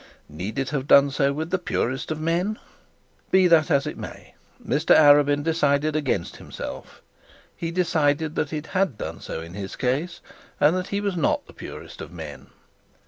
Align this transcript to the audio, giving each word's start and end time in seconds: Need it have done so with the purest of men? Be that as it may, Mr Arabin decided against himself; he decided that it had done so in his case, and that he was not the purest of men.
Need 0.27 0.57
it 0.57 0.69
have 0.69 0.87
done 0.87 1.11
so 1.11 1.31
with 1.31 1.51
the 1.51 1.59
purest 1.59 2.09
of 2.09 2.19
men? 2.19 2.57
Be 3.29 3.47
that 3.47 3.69
as 3.69 3.85
it 3.85 3.99
may, 3.99 4.33
Mr 4.67 4.97
Arabin 4.97 5.43
decided 5.43 5.95
against 5.95 6.37
himself; 6.37 7.03
he 7.55 7.69
decided 7.69 8.33
that 8.33 8.51
it 8.51 8.65
had 8.73 8.97
done 8.97 9.21
so 9.21 9.41
in 9.41 9.53
his 9.53 9.75
case, 9.75 10.19
and 10.59 10.75
that 10.75 10.87
he 10.87 11.01
was 11.01 11.15
not 11.15 11.45
the 11.45 11.53
purest 11.53 12.01
of 12.01 12.11
men. 12.11 12.47